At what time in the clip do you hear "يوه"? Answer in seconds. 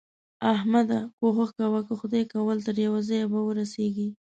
2.85-2.99